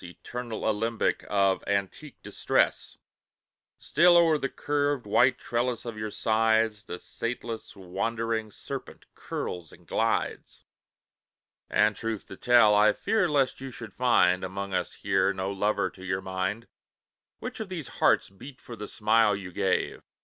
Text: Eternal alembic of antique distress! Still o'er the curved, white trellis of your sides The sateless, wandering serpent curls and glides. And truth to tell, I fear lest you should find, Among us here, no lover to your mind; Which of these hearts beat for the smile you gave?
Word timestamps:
Eternal 0.03 0.67
alembic 0.67 1.23
of 1.29 1.63
antique 1.67 2.19
distress! 2.23 2.97
Still 3.77 4.17
o'er 4.17 4.39
the 4.39 4.49
curved, 4.49 5.05
white 5.05 5.37
trellis 5.37 5.85
of 5.85 5.95
your 5.95 6.09
sides 6.09 6.85
The 6.85 6.97
sateless, 6.97 7.75
wandering 7.75 8.49
serpent 8.49 9.05
curls 9.13 9.71
and 9.71 9.85
glides. 9.85 10.63
And 11.69 11.95
truth 11.95 12.25
to 12.29 12.35
tell, 12.35 12.73
I 12.73 12.93
fear 12.93 13.29
lest 13.29 13.61
you 13.61 13.69
should 13.69 13.93
find, 13.93 14.43
Among 14.43 14.73
us 14.73 14.93
here, 14.93 15.33
no 15.33 15.51
lover 15.51 15.91
to 15.91 16.03
your 16.03 16.21
mind; 16.23 16.67
Which 17.37 17.59
of 17.59 17.69
these 17.69 17.87
hearts 17.99 18.27
beat 18.27 18.59
for 18.59 18.75
the 18.75 18.87
smile 18.87 19.35
you 19.35 19.51
gave? 19.51 20.01